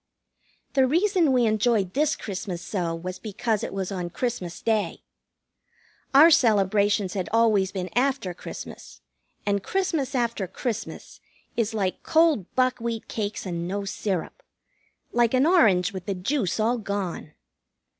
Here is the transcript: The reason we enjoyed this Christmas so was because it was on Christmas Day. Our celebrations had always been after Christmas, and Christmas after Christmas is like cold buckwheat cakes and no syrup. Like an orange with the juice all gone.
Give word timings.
The 0.73 0.87
reason 0.87 1.31
we 1.31 1.45
enjoyed 1.45 1.93
this 1.93 2.15
Christmas 2.15 2.63
so 2.63 2.95
was 2.95 3.19
because 3.19 3.63
it 3.63 3.71
was 3.71 3.91
on 3.91 4.09
Christmas 4.09 4.59
Day. 4.63 5.03
Our 6.11 6.31
celebrations 6.31 7.13
had 7.13 7.29
always 7.31 7.71
been 7.71 7.95
after 7.95 8.33
Christmas, 8.33 9.01
and 9.45 9.61
Christmas 9.61 10.15
after 10.15 10.47
Christmas 10.47 11.19
is 11.55 11.75
like 11.75 12.01
cold 12.01 12.51
buckwheat 12.55 13.07
cakes 13.07 13.45
and 13.45 13.67
no 13.67 13.85
syrup. 13.85 14.41
Like 15.11 15.35
an 15.35 15.45
orange 15.45 15.93
with 15.93 16.07
the 16.07 16.15
juice 16.15 16.59
all 16.59 16.79
gone. 16.79 17.33